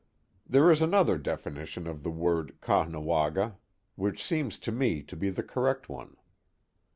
[0.47, 3.57] There is another definition of the word Caughnawaga,
[3.93, 6.17] which seems to me to be the correct one.